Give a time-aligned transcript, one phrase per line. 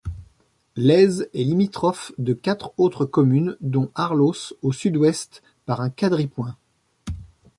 [0.75, 6.57] Lez est limitrophe de quatre autres communes, dont Arlos au sud-ouest par un quadripoint.